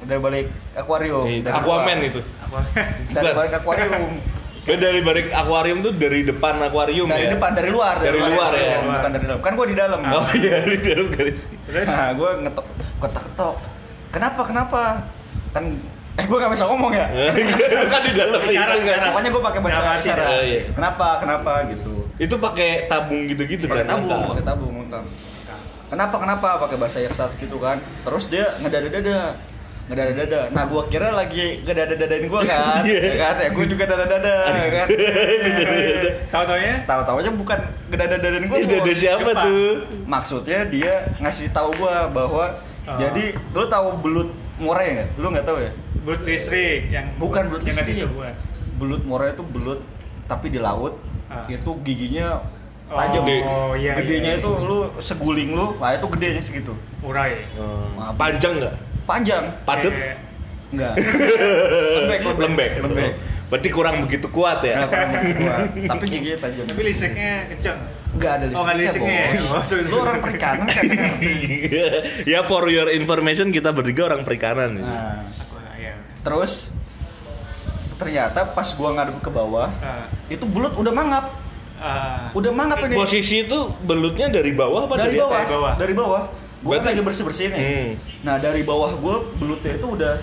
[0.04, 1.24] dari balik akuarium.
[1.26, 2.20] Eh, dari Aquaman itu.
[3.10, 4.20] Dari balik akuarium.
[4.68, 7.32] Ya dari balik akuarium tuh dari depan akuarium dari ya.
[7.32, 8.04] depan dari luar.
[8.04, 8.84] Dari luar ya?
[8.84, 9.40] Bukan dari dalam.
[9.40, 10.00] Kan gue di dalam.
[10.04, 11.40] Oh iya di dalam garis.
[11.64, 11.88] Terus?
[11.88, 12.66] Nah, gue ngetok
[13.00, 13.56] ketok-ketok.
[14.12, 14.40] Kenapa?
[14.44, 14.80] Kenapa?
[15.56, 15.64] Kan
[16.18, 17.06] eh gue gak bisa ngomong ya.
[17.94, 18.98] kan di dalam itu kan.
[19.14, 20.26] Pokoknya gue pakai bahasa isyarat.
[20.26, 20.60] oh, iya.
[20.74, 21.08] Kenapa?
[21.22, 21.94] Kenapa gitu.
[22.18, 24.02] Itu pakai tabung gitu-gitu pakai kan.
[24.02, 25.04] tabung, pakai tabung lengkap.
[25.88, 26.16] Kenapa?
[26.18, 26.48] Kenapa?
[26.66, 27.78] Pakai bahasa isyarat gitu kan.
[28.02, 29.38] Terus dia ngedada-dada.
[29.88, 30.52] ngedada-dada.
[30.52, 32.84] Nah, gua kira lagi ngedada-dadain gua kan.
[32.90, 33.00] Iya.
[33.08, 33.34] ya kan?
[33.40, 34.86] Ya gua juga dada-dada, ya kan.
[36.34, 38.56] Tahu-taunya Tahu-taunya bukan ngedada-dadain gua.
[38.60, 38.98] Ini ada Bos.
[39.00, 39.44] siapa Jepang.
[39.48, 39.68] tuh?
[40.04, 42.44] Maksudnya dia ngasih tahu gua bahwa
[42.88, 42.96] Oh.
[42.96, 45.08] jadi lu tahu belut murai nggak?
[45.16, 45.72] Lu nggak tahu ya?
[45.98, 47.94] belut listrik yang Bukan belut yang listrik.
[47.96, 48.32] itu bukan.
[48.76, 49.80] Belut murai itu belut
[50.24, 50.94] tapi di laut
[51.28, 51.44] Ah.
[51.46, 52.40] itu giginya
[52.88, 53.20] Oh, tajam.
[53.76, 54.64] iya, Gedenya iya, itu iya.
[54.64, 56.72] lu seguling lu, nah itu gedenya segitu.
[57.04, 57.44] Urai.
[57.54, 57.84] Oh,
[58.16, 58.74] panjang nggak?
[59.04, 59.44] Panjang.
[59.62, 59.92] Padet?
[60.68, 60.96] Enggak.
[62.00, 62.70] lembek, Lembek.
[62.80, 63.12] lembek.
[63.48, 64.84] Berarti kurang begitu kuat ya?
[64.84, 65.60] Kurang kuat.
[65.90, 66.64] Tapi giginya tajam.
[66.64, 67.78] Tapi listriknya kenceng.
[68.08, 69.52] Enggak ada Oh, nggak ada listriknya, listriknya ya?
[69.52, 71.34] Oh, sorry, Lu orang perikanan kan ngerti.
[72.32, 74.76] ya for your information kita bertiga orang perikanan.
[74.76, 75.92] Nah, Aku ya.
[76.20, 76.72] terus
[77.94, 81.24] ternyata pas gua ngadep ke bawah, Ah, itu belut udah mangap.
[81.76, 82.30] ah.
[82.32, 82.94] Udah mangap ini.
[82.94, 85.48] Posisi itu belutnya dari bawah apa dari dari bawah, atas?
[85.48, 85.72] bawah?
[85.74, 86.22] dari bawah.
[86.58, 87.60] Gua Berarti- lagi bersih-bersih nih.
[87.60, 87.90] Hmm.
[88.22, 90.14] Nah, dari bawah gua belutnya itu udah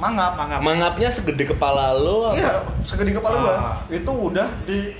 [0.00, 0.32] mangap.
[0.34, 0.58] Mangap.
[0.60, 2.34] Mangapnya segede kepala lo apa?
[2.34, 3.52] Iya, segede kepala gua.
[3.52, 3.76] Ah.
[3.86, 4.96] Itu udah di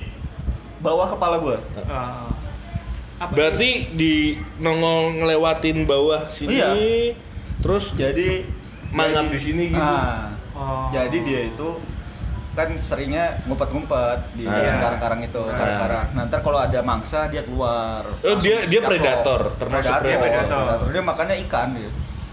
[0.78, 1.56] bawah kepala gua.
[1.88, 2.28] Ah.
[3.18, 4.14] Apa Berarti di
[4.56, 6.56] nongol ngelewatin bawah sini.
[6.56, 6.70] Iya.
[7.60, 8.44] Terus Jadi
[8.90, 9.80] Mangap jadi- di sini gitu.
[9.80, 10.92] Ah, Oh.
[10.92, 11.68] Jadi dia itu
[12.52, 14.76] kan seringnya ngumpet-ngumpet di Ah.
[14.76, 15.56] karang-karang itu, Ah.
[15.56, 16.06] karang-karang.
[16.12, 18.04] Nah, ntar kalau ada mangsa dia keluar.
[18.20, 20.20] Oh, dia- dia predator, termasuk predator.
[20.20, 20.60] predator.
[20.66, 20.88] predator.
[20.90, 21.90] Dia makannya ikan dia.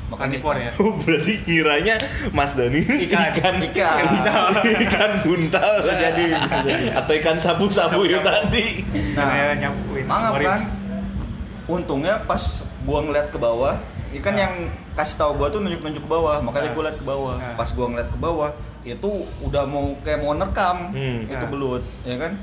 [0.08, 0.56] Makan ikan.
[0.58, 0.72] ya?
[0.80, 1.96] Oh, berarti ngiranya
[2.32, 3.28] Mas Dani Ikan.
[3.34, 4.02] ikan Ikan.
[4.82, 6.86] ikan buntal Bisa jadi, bisa jadi.
[6.96, 8.48] atau ikan sabu-sabu itu Sabu-sabu.
[8.48, 8.66] tadi.
[9.14, 10.62] Nah, Kayak nyampuin mangap kan?
[11.68, 12.40] Untungnya pas
[12.82, 13.76] gua ngeliat ke bawah,
[14.16, 14.40] ikan Ah.
[14.40, 14.54] yang
[14.94, 16.74] kasih tahu gua tuh nunjuk-nunjuk ke bawah, makanya Ah.
[16.74, 17.36] gua liat ke bawah.
[17.36, 17.54] Ah.
[17.54, 18.50] Pas gua ngeliat ke bawah,
[18.82, 19.10] itu
[19.42, 21.28] udah mau kayak mau nerkam Hmm.
[21.28, 22.40] itu belut, ya kan?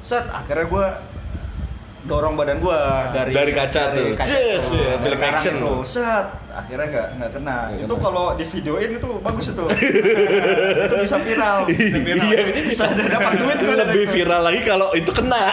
[0.00, 0.86] Set, akhirnya gua
[2.02, 3.02] dorong badan gua Ah.
[3.14, 4.10] dari Dari kaca tuh.
[4.18, 5.62] Yes, tuh, dari film karang action itu.
[5.64, 5.78] tuh.
[5.84, 7.56] Set, akhirnya nggak nggak kena.
[7.68, 9.64] Nggak itu kalau di videoin itu bagus itu.
[10.84, 11.56] itu bisa viral.
[11.68, 14.12] Iya, bisa dapat duit gua dari lebih itu.
[14.12, 15.44] viral lagi kalau itu kena.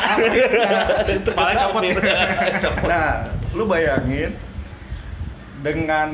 [1.11, 1.81] itu Kepala kena copot.
[1.83, 2.17] viral.
[2.65, 2.87] Copot.
[2.87, 3.07] Nah,
[3.51, 4.31] lu bayangin
[5.59, 6.09] dengan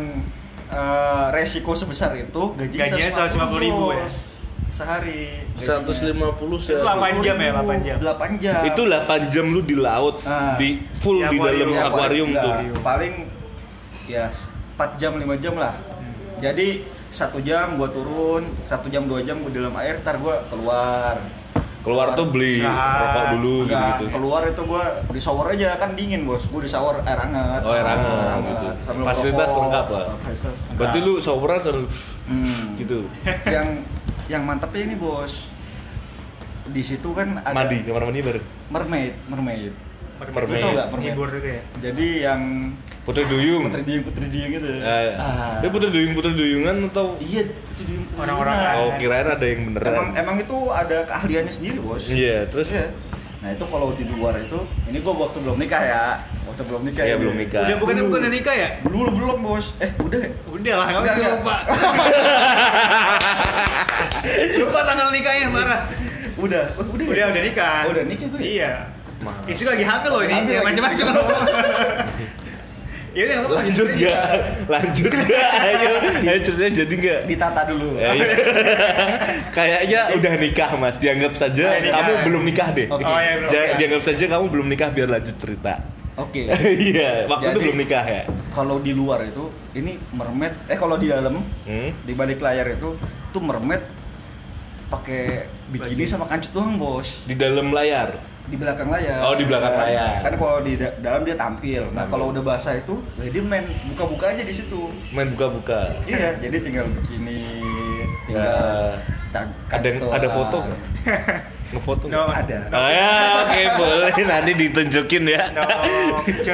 [0.68, 4.08] eh, resiko sebesar itu gaji Gajinya 150.000 ya?
[4.76, 5.40] Sehari.
[5.56, 7.98] 150 Itu 8 jam ya, 8 jam.
[7.98, 8.62] 8 jam.
[8.66, 10.60] Itu 8 jam lu di laut, Ah.
[10.60, 12.30] di full Di di dalam akuarium.
[12.36, 12.52] tuh.
[12.84, 13.14] Paling
[14.06, 14.28] ya
[14.76, 15.72] 4 jam 5 jam lah.
[15.72, 16.44] Hmm.
[16.44, 20.44] Jadi satu jam gua turun, satu jam dua jam gua di dalam air, ntar gua
[20.46, 21.16] keluar.
[21.80, 22.98] Keluar tuh beli Istirahat.
[23.00, 24.06] rokok dulu gitu Enggak, gitu.
[24.10, 27.62] keluar itu gua di shower aja kan dingin bos, gua di shower air hangat.
[27.62, 28.68] Oh, air hangat, gitu.
[28.84, 30.06] Sambil Fasilitas ngerokok, lengkap lah.
[30.20, 30.58] Fasilitas.
[30.76, 31.86] Berarti lu showeran sambil
[32.26, 32.66] Hmm.
[32.76, 33.00] gitu.
[33.48, 33.68] yang
[34.28, 35.50] yang mantepnya ini bos
[36.66, 38.46] di situ kan ada Mandi, kamar mandi bareng.
[38.68, 39.74] mermaid mermaid
[40.16, 40.48] Mermaid.
[40.48, 41.62] Lu tau nggak mermaid Hibur itu ya.
[41.84, 42.42] jadi yang
[43.04, 43.68] Putri Duyung.
[43.68, 45.60] putri duyung putri duyung gitu Eh, Ah.
[45.60, 49.62] Dia putri duyung putri duyungan atau iya putri duyung putri Orang-orang oh kirain ada yang
[49.68, 49.92] beneran.
[49.92, 52.90] emang emang itu ada keahliannya sendiri bos Iya, terus Iya.
[53.46, 54.58] Nah itu kalau di luar itu
[54.90, 56.18] ini gua waktu belum nikah ya
[56.50, 57.22] waktu belum nikah Iya, ini.
[57.22, 57.62] belum nikah.
[57.62, 58.70] Udah bukan bukan udah nikah ya?
[58.82, 60.30] dulu belum bos eh udah ya?
[60.50, 61.56] Udah lah, Enggak, lupa.
[64.66, 65.80] lupa tanggal nikahnya marah.
[66.42, 67.14] udah oh, udah ya?
[67.14, 67.78] Udah udah nikah.
[67.86, 68.50] Oh, udah nikah gue ya?
[68.50, 68.74] Iya.
[69.46, 70.34] Istri lagi hamil loh ini,
[70.66, 71.06] macam-macam.
[73.16, 74.22] Ya udah, lanjut gak?
[74.68, 75.52] Lanjut gak?
[75.58, 75.92] Ayo,
[76.28, 77.22] ayo ceritanya jadi gak?
[77.26, 78.28] ditata dulu Ya, iya.
[79.56, 81.96] Kayaknya udah nikah mas, dianggap saja nikah.
[81.96, 82.88] kamu belum nikah deh.
[82.88, 83.02] Oke.
[83.02, 83.78] Oh, iya, belum Ja- nikah.
[83.78, 85.74] Dianggap saja kamu belum nikah biar lanjut cerita.
[86.16, 86.42] oke
[86.90, 88.22] Iya, waktu itu Jadi- belum nikah ya.
[88.50, 91.92] kalau di luar itu ini mermaid eh kalau di dalam Hmm?
[91.98, 92.96] di balik layar itu
[93.32, 93.84] tuh mermaid
[94.86, 96.12] pakai bikini Baju.
[96.12, 98.16] sama kancut doang bos Di dalam layar.
[98.46, 100.12] Di belakang layar Oh, di belakang Nah, layar.
[100.22, 102.12] kan kalau di da- dalam dia tampil nah Tampil.
[102.12, 105.90] kalau udah basah itu ya dia main buka-buka aja di situ Main buka-buka.
[106.06, 107.40] iya jadi tinggal bikini
[108.26, 108.58] tinggal Ya.
[109.32, 110.58] can- Ada ada foto?
[111.66, 112.46] Ngefoto No, nggak?
[112.46, 112.58] ada.
[112.72, 115.50] Oh ya, oke boleh nanti ditunjukin ya.
[115.50, 115.66] No,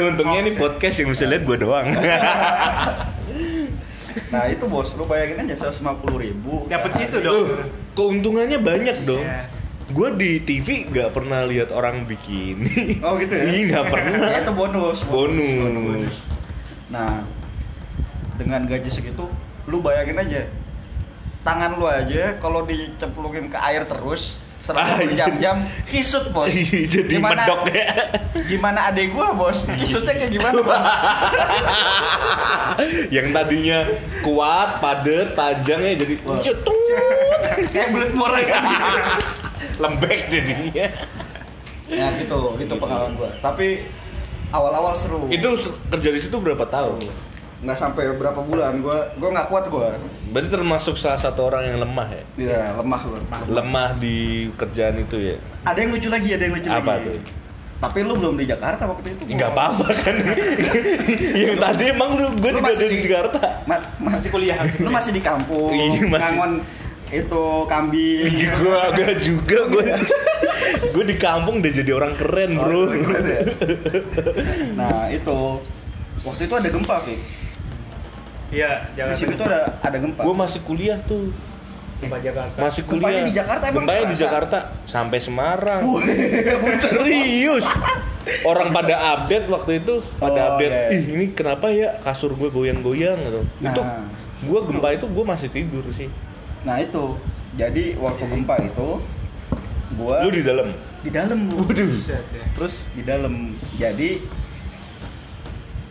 [0.08, 1.92] Untungnya ini podcast yang bisa lihat gue doang.
[4.32, 5.84] nah itu bos lu bayangin aja 150
[6.18, 7.28] ribu Dapat itu dong.
[7.28, 7.48] Loh,
[7.94, 9.22] keuntungannya banyak dong.
[9.22, 9.46] Iya.
[9.92, 13.04] Gue di TV nggak pernah lihat orang bikini.
[13.04, 14.28] oh gitu ya Iya nggak pernah.
[14.32, 16.16] Ya, itu bonus Bonus.
[16.88, 17.24] Nah,
[18.36, 19.28] dengan gaji segitu,
[19.68, 20.42] lu bayangin aja,
[21.44, 24.98] tangan lu aja kalau dicemplungin ke air terus Ah, selama iya.
[25.10, 25.56] berjam-jam
[25.90, 26.54] kisut bos.
[26.94, 28.14] Jadi medok ya.
[28.46, 29.66] Gimana adek gua bos?
[29.66, 30.86] Kisutnya kayak gimana bos?
[33.16, 33.90] yang tadinya
[34.22, 36.14] kuat, padet, panjang ya jadi
[36.46, 36.78] cetut.
[37.74, 38.76] kayak belut morai tadi.
[39.82, 40.88] Lembek jadinya.
[41.88, 43.30] ya gitu, itu pengalaman gua.
[43.40, 43.84] Tapi
[44.50, 45.28] awal-awal seru.
[45.28, 45.58] Itu
[45.90, 47.02] kerja di situ berapa tahun?
[47.62, 49.90] nggak sampai berapa bulan gue gue nggak kuat gue
[50.34, 52.24] Berarti termasuk salah satu orang yang lemah ya?
[52.34, 54.18] Iya lemah gue Lemah di
[54.58, 55.38] kerjaan itu ya?
[55.62, 57.22] ada yang lucu lagi ada yang lucu Apa lagi tuh?
[57.78, 60.16] tapi lu belum di Jakarta waktu itu Nggak apa-apa kan?
[61.46, 63.40] yang tadi emang lu, gue juga ada di di- Jakarta.
[63.66, 66.18] Ma- masih kuliah lu masih di kampung Iya, masih.
[66.18, 66.52] ngangon
[67.12, 68.32] itu kambing.
[68.60, 69.84] Gue agak juga gue
[70.94, 73.42] gue di kampung udah jadi orang keren Oh, bro keren ya?
[74.74, 75.60] nah itu.
[76.22, 77.20] Waktu itu ada gempa Fik
[78.52, 80.22] Iya, di jangan sini tuh ada ada gempa.
[80.22, 81.32] Gue masih kuliah tuh.
[82.00, 82.58] Gempa Jakarta.
[82.58, 83.24] masih Gempanya kuliah.
[83.24, 83.76] di Jakarta emang?
[83.78, 84.16] Gempanya di?
[84.18, 84.58] Jakarta.
[84.86, 85.82] Sampai Semarang.
[86.82, 87.66] Serius?
[88.42, 90.02] Orang pada update waktu itu.
[90.16, 90.94] Pada Oh, update iya.
[90.94, 93.42] ih ini kenapa ya kasur gue goyang-goyang gitu.
[93.60, 94.06] Itu Nah.
[94.42, 96.10] gue gempa itu gue masih tidur sih
[96.64, 97.18] nah itu.
[97.60, 98.90] Jadi waktu gempa itu
[100.00, 100.72] gua lu di dalam?
[101.04, 101.52] Di dalam.
[101.52, 101.68] Bu.
[101.68, 102.46] Buset ya.
[102.56, 103.58] terus di dalam.
[103.76, 104.24] Jadi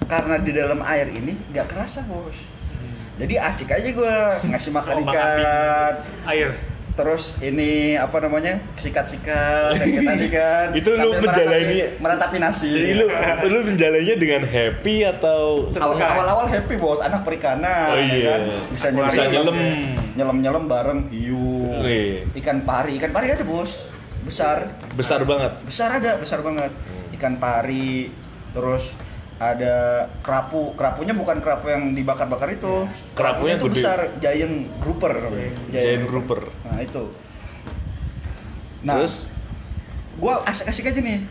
[0.09, 2.35] karena di dalam air ini nggak kerasa bos.
[3.21, 5.95] Jadi asik aja gua ngasih makan Ombak ikan.
[6.33, 6.51] air.
[6.93, 10.67] Terus ini apa namanya sikat-sikat kayak tadi kan.
[10.73, 12.69] Itu lu menjalani- meratapi, nasi.
[12.69, 13.07] Jadi lu
[13.47, 16.99] lu menjalannya dengan happy atau Awal- awal-awal happy bos.
[16.99, 18.25] Anak perikanan Oh, ya iya.
[18.29, 18.41] kan?
[18.69, 19.59] bisa Aku bisa nyelam nyelam
[20.15, 21.81] nyelam nyelam bareng hiu.
[21.81, 22.27] Iya.
[22.37, 22.97] ikan pari.
[22.97, 23.73] Ikan pari ada bos.
[24.21, 24.69] Besar.
[24.93, 25.53] Besar banget.
[25.63, 26.71] Besar ada besar banget.
[26.71, 27.17] Hmm.
[27.17, 28.13] ikan pari
[28.51, 28.93] terus
[29.41, 30.77] ada kerapu.
[30.77, 32.85] Kerapunya bukan kerapu yang dibakar-bakar itu.
[33.17, 33.75] Kerapunya itu gede.
[33.81, 35.53] besar giant grouper namanya.
[35.73, 36.41] Giant grouper.
[36.69, 37.05] nah itu.
[38.85, 39.25] Nah terus?
[40.21, 41.25] gua asik-asik aja nih.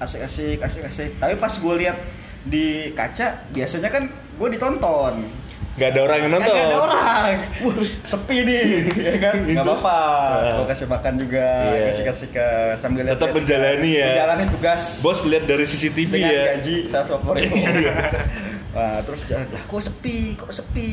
[0.00, 1.10] Asik-asik asik-asik.
[1.20, 2.00] Tapi pas gue lihat
[2.40, 5.28] di kaca biasanya kan gue ditonton
[5.70, 7.34] nggak ada orang yang nonton Kagak ada orang.
[7.64, 8.62] Wah, sepi nih
[9.06, 9.34] ya kan?
[9.40, 9.96] Nggak apa-apa.
[9.96, 10.54] Ah.
[10.54, 11.86] gue kasih makan juga Iya.
[11.88, 12.46] kasih kasih ke
[12.76, 14.08] sambil lihat Tetap menjalani ya.
[14.10, 14.82] menjalani tugas.
[15.00, 16.42] Bos lihat dari CCTV dengan ya.
[16.54, 17.54] gaji seratus ribu.
[17.56, 17.94] Iya.
[18.76, 20.18] nah terus jalan lah kok sepi?
[20.36, 20.90] Kok sepi?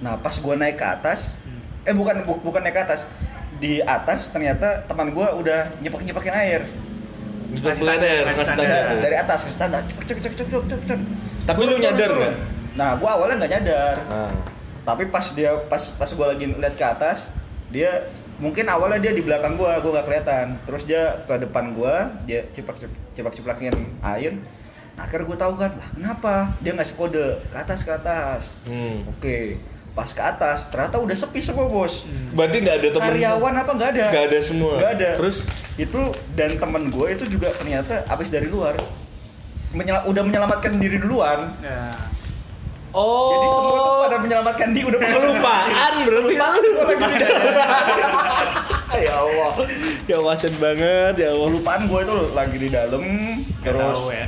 [0.00, 1.32] Nah pas gue naik ke atas
[1.82, 3.00] eh bukan bu- bukan naik ke atas.
[3.56, 6.62] Di atas ternyata teman gue udah nyepak nyepakin air
[7.48, 7.84] masih
[8.24, 8.82] masih standar.
[8.86, 11.00] Nah, dari atas ke tanda cek cek cek cek cek cek.
[11.44, 12.34] Tapi lu nyadar nggak?
[12.72, 13.96] Nah gue awalnya nggak nyadar.
[14.08, 14.32] Nah,
[14.82, 17.28] tapi pas dia pas pas gue lagi lihat ke atas
[17.68, 20.46] dia mungkin awalnya dia di belakang gue gue nggak kelihatan.
[20.64, 22.80] Terus dia ke depan gue dia cipak
[23.12, 24.34] cipak ciplakin air.
[24.92, 26.34] Nah, akhirnya gue tahu kan lah kenapa?
[26.60, 28.56] Dia ngasih kode ke atas ke atas.
[28.64, 29.08] Hmm.
[29.08, 29.38] oke.
[29.92, 32.08] Pas ke atas ternyata udah sepi semua bos.
[32.32, 34.04] Berarti nggak ada temen karyawan apa nggak ada?
[34.08, 34.72] Nggak ada semua.
[34.80, 35.10] Nggak ada.
[35.20, 35.36] Terus?
[35.76, 36.00] Itu
[36.32, 38.80] dan temen gue itu juga ternyata abis dari luar
[39.72, 41.56] menyel- udah menyelamatkan diri duluan.
[41.60, 41.96] Nah,
[42.92, 46.60] oh jadi semua tuh pada menyelamatkan diri udah kelupaan berarti Kelupaan
[47.08, 47.42] di dalam.
[48.92, 49.52] ya Allah
[50.04, 53.02] ya wasen banget ya Allah kelupaan gue itu lagi di dalam
[53.62, 54.26] terus tahu ya.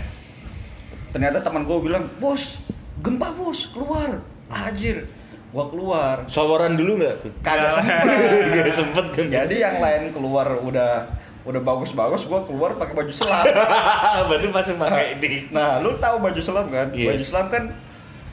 [1.10, 2.56] ternyata teman gue bilang bos
[3.00, 5.04] gempa bos keluar anjir
[5.50, 7.30] gua keluar Sawaran dulu nggak tuh?
[7.40, 8.02] kagak sempet
[8.50, 9.26] Nggak sempet kan?
[9.30, 11.06] jadi yang lain keluar udah
[11.44, 13.44] udah bagus-bagus gua keluar pakai baju selam
[14.32, 15.46] Berarti masih pakai ini.
[15.54, 17.14] nah lu tahu baju selam kan Iya.
[17.14, 17.64] baju selam kan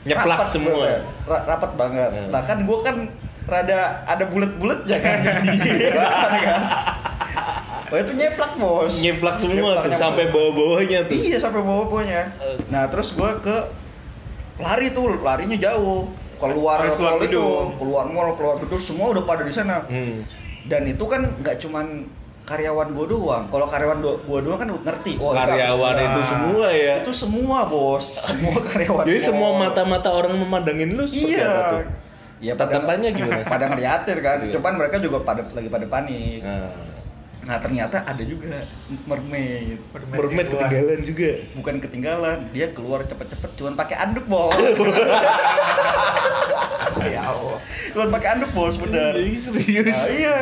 [0.02, 0.86] Nyeplak rapat semua.
[1.22, 2.28] ra- rapat banget Hmm.
[2.28, 2.96] nah kan gua kan
[3.42, 6.62] rada ada bulat-bulatnya kan di depan kan
[7.84, 10.00] Oh itu nyeplak bos Nyeplak semua Nyeplak, tuh nyeplak.
[10.00, 11.12] sampai bawah-bawahnya tuh.
[11.12, 12.22] Iya sampai bawah-bawahnya.
[12.40, 12.56] Eh.
[12.66, 13.56] Nah terus gue ke
[14.56, 16.08] lari tuh, larinya jauh.
[16.34, 17.44] Keluar Harus keluar mall itu,
[17.76, 19.84] keluar mall, keluar gedung, semua udah pada di sana.
[19.84, 20.24] Hmm.
[20.64, 22.08] Dan itu kan nggak cuman
[22.42, 23.44] karyawan gue doang.
[23.46, 25.12] Kalau karyawan gue doang kan ngerti.
[25.16, 26.94] Oh, Karyawan itu semua ya.
[27.00, 29.04] Itu semua bos, semua karyawan.
[29.04, 31.46] Jadi semua mata-mata orang memandangin lu seperti Iya.
[31.46, 31.82] apa tuh?
[32.42, 33.42] Ya, pada- Tatapannya gimana?
[33.54, 34.38] Pada ngeliatin kan.
[34.40, 34.52] Iya.
[34.52, 36.42] Cuman mereka juga pada lagi pada panik.
[36.42, 36.90] Nah,
[37.42, 38.62] Nah ternyata ada juga
[39.04, 39.74] mermaid.
[39.90, 40.62] mermaid keluar.
[40.62, 41.30] ketinggalan juga.
[41.52, 44.54] bukan ketinggalan dia keluar cepet-cepet cuman pakai anduk bos
[47.02, 47.58] Ya Allah.
[47.90, 49.50] cuman pakai anduk bos bener serius.
[49.98, 50.36] Nah, iya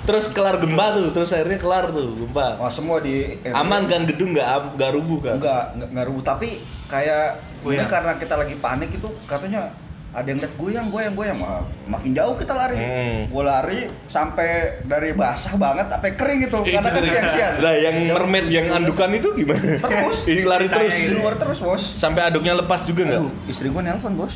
[0.00, 2.56] Terus kelar gempa tuh, terus akhirnya kelar tuh gempa.
[2.56, 5.34] wah semua di Aman kan gedung nggak nggak rubuh kan?
[5.36, 6.48] enggak enggak, enggak rubuh tapi
[6.86, 7.26] kayak
[7.60, 7.88] mungkin Goyang.
[7.88, 9.70] karena kita lagi panik itu katanya
[10.10, 13.30] ada yang lihat goyang goyang goyang Wah, makin jauh kita lari Hmm.
[13.30, 14.48] gue lari sampai
[14.82, 19.30] dari basah banget sampai kering gitu karena kan siang-siang Lah yang mermaid yang andukan itu
[19.36, 19.78] gimana?
[19.78, 20.26] Terus.
[20.32, 20.90] Ini lari terus.
[20.90, 23.22] di luar terus bos Sampai aduknya lepas juga nggak?
[23.46, 24.34] Istri gue nelpon bos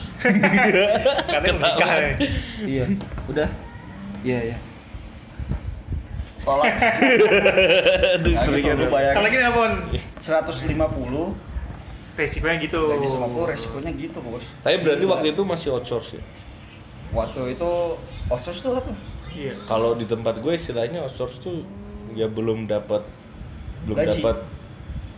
[1.26, 1.98] Karena ya.
[2.62, 2.84] iya
[3.26, 3.48] udah
[4.22, 4.56] iya iya
[6.44, 6.70] tolak
[8.14, 9.14] Aduh, Nah, sering gitu, bayangin.
[9.14, 9.72] Kalau lagi nelpon
[10.20, 11.34] 150
[12.14, 12.80] resikonya gitu.
[12.86, 16.22] gaji 150 resikonya gitu bos Tapi berarti waktu itu masih outsource ya?
[17.10, 17.70] waktu itu
[18.28, 18.92] outsource tuh apa
[19.30, 19.58] Iya.
[19.64, 21.66] Kalau di tempat gue istilahnya outsource tuh
[22.12, 23.02] ya belum dapat
[23.82, 24.36] belum dapat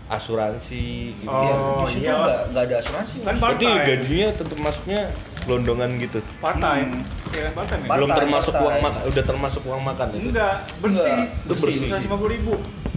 [0.07, 1.29] asuransi gitu.
[1.29, 2.15] Oh, Ya, di situ iya.
[2.17, 3.15] nggak nggak ada asuransi.
[3.21, 3.37] Kan
[3.69, 3.85] time.
[3.85, 5.01] gajinya tetap masuknya
[5.47, 6.19] gelondongan gitu.
[6.39, 6.91] Part time.
[7.01, 7.31] Hmm.
[7.31, 7.89] Iya kan part time ya?
[7.89, 8.85] Part Belum time, termasuk part uang time.
[8.85, 10.27] makan, udah termasuk uang makan itu.
[10.29, 11.07] Enggak, bersih.
[11.07, 11.89] Enggak, itu bersih.
[11.89, 12.55] 150 ribu.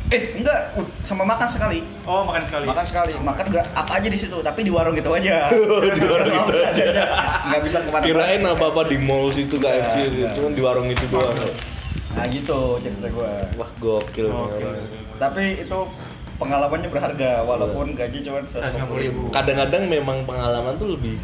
[0.09, 0.59] Eh enggak,
[1.05, 1.79] sama makan sekali.
[2.03, 2.65] Oh, makan sekali.
[2.65, 5.53] Makan sekali, makan nggak apa aja di situ, tapi di warung gitu aja.
[5.95, 6.81] Di warung gitu aja.
[6.83, 7.03] aja.
[7.45, 10.17] Nggak bisa ke mana Kirain apa apa di mall situ KFC Enggak, gitu.
[10.17, 10.33] enggak.
[10.33, 11.37] cuman di warung itu doang.
[12.09, 13.31] Nah gitu cerita gua.
[13.53, 14.27] Wah gokil.
[14.27, 14.81] Orang.
[15.15, 15.79] Tapi itu
[16.39, 19.21] pengalamannya berharga walaupun gaji cuma 150 ribu.
[19.29, 21.21] Kadang-kadang memang pengalaman tuh lebih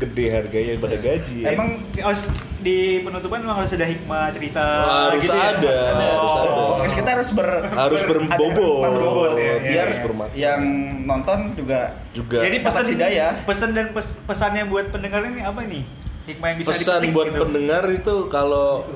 [0.00, 1.36] gede harganya daripada gaji.
[1.38, 1.52] ya.
[1.52, 2.22] Emang Harus
[2.58, 4.64] di penutupan memang harus ada hikmah cerita
[5.06, 5.44] Harus gitu ya?
[5.50, 6.62] ada, harus ada.
[6.70, 8.80] podcast kita harus ber Harus ber- berbobot.
[8.80, 9.40] ada- berbobot ya.
[9.40, 10.32] Iya, Biar harus bermakna.
[10.34, 10.60] yang
[11.04, 13.32] nonton juga juga Jadi pesan hidayah.
[13.44, 15.84] pesan dan pes- pesannya buat pendengar ini apa nih?
[16.26, 17.40] Hikmah yang bisa pesan buat gitu.
[17.40, 18.88] pendengar itu kalau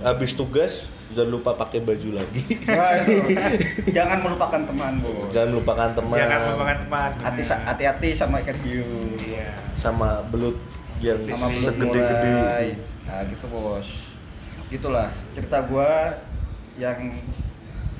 [0.00, 2.42] habis tugas jangan lupa pakai baju lagi.
[2.48, 3.90] Itu.
[3.96, 5.28] jangan melupakan teman, Bu.
[5.30, 6.16] jangan lupakan teman.
[6.18, 7.10] Jangan melupakan teman.
[7.20, 8.86] Hati hati-hati sama ikan hiu.
[9.22, 9.48] Iya.
[9.76, 10.54] sama belut
[11.02, 12.30] yang Sama belut segede-gede.
[12.30, 12.66] mulai.
[13.02, 13.88] Nah, gitu, Bos.
[14.70, 16.16] Gitulah cerita gua
[16.78, 16.98] yang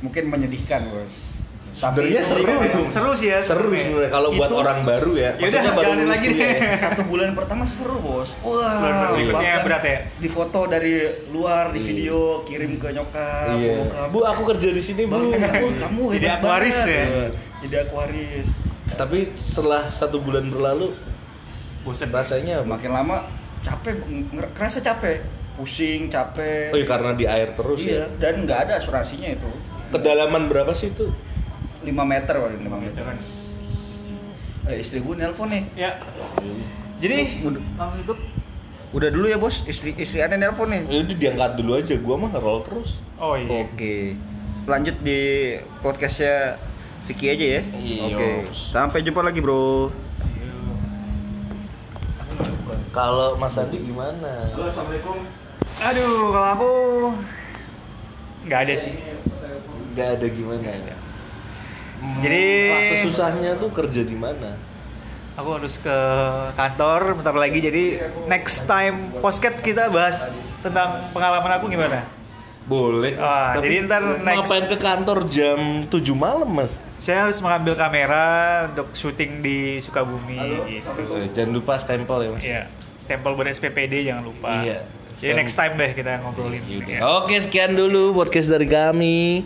[0.01, 1.13] mungkin menyedihkan, Bos.
[1.73, 2.53] Sebenarnya itu- seru.
[2.87, 3.39] Seru sih ya.
[3.41, 5.23] Seru sebenarnya kalau buat Itu- orang baru ya.
[5.23, 6.37] Ya udah, Maksudnya baru jalanin lagi deh.
[6.37, 6.77] ya.
[6.85, 8.31] Satu bulan pertama seru, Bos.
[8.39, 9.99] Wah, Bulan berikutnya bahkan berat ya?
[10.15, 10.93] Di foto dari
[11.29, 11.87] luar, di Iya.
[11.87, 13.57] video kirim ke nyokap.
[13.57, 13.75] Iya.
[13.83, 14.07] bokap.
[14.09, 15.17] Bu, aku kerja di sini, Bu.
[15.33, 15.33] Bang,
[15.79, 17.05] kamu Jadi akuaris ya?
[17.61, 18.49] Jadi akuaris.
[18.93, 20.93] Tapi setelah satu bulan berlalu
[21.81, 22.13] Bosan.
[22.13, 22.61] rasanya?
[22.61, 23.25] Makin lama
[23.63, 23.97] capek,
[24.29, 26.69] nger- kerasa capek, pusing, capek.
[26.69, 28.21] Oh iya karena di air terus iya, ya.
[28.21, 29.51] dan nggak ada asuransinya itu.
[29.89, 31.09] Kedalaman berapa sih itu?
[31.83, 33.03] 5 meter, Bang, 5 meter.
[33.03, 33.19] Jangan.
[34.71, 35.63] Eh, istri gue nelpon nih.
[35.75, 35.99] Ya.
[37.03, 37.63] Jadi Udah.
[37.75, 38.19] langsung tutup.
[38.93, 39.67] Udah dulu ya, Bos.
[39.67, 40.87] Istri istri aneh nelpon nih.
[40.87, 43.03] Ya udah diangkat dulu aja, gua mah roll terus.
[43.19, 43.67] Oh iya.
[43.67, 44.15] Oke.
[44.69, 45.21] Lanjut di
[45.83, 46.61] podcastnya
[47.11, 47.61] Vicky aja ya.
[47.75, 48.03] Iya.
[48.15, 48.29] Oke.
[48.55, 49.91] Sampai jumpa lagi, Bro.
[52.93, 54.53] Kalau Mas Andi gimana?
[54.53, 55.17] Halo, Assalamualaikum.
[55.81, 56.71] Aduh, kalau aku
[58.47, 58.93] nggak ada sih.
[59.93, 60.97] Gak ada gimana ya.
[62.23, 64.59] Jadi- fase susahnya tuh kerja di mana?
[65.33, 65.97] Aku harus ke
[66.55, 67.59] kantor bentar lagi.
[67.59, 67.85] Jadi
[68.29, 70.29] next time podcast kita bahas
[70.61, 72.05] tentang pengalaman aku gimana?
[72.63, 73.19] Boleh.
[73.19, 75.59] Ah, jadi ntar next- ngapain ke kantor jam
[75.91, 76.79] 7 malam, Mas?
[77.03, 78.27] Saya harus mengambil kamera
[78.71, 80.39] untuk syuting di Sukabumi
[80.71, 80.91] gitu.
[81.19, 82.45] Eh, jangan lupa stempel ya, Mas.
[82.47, 82.63] Iya.
[83.03, 84.63] Stempel buat SPPD jangan lupa.
[84.63, 84.87] Iya.
[85.19, 86.63] Jadi next time deh kita ngobrolin.
[86.87, 86.99] Ya.
[87.19, 89.43] Oke, sekian dulu podcast dari kami.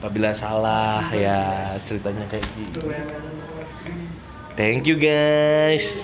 [0.00, 2.80] Apabila salah ya ceritanya kayak gitu.
[4.56, 6.00] Thank you guys.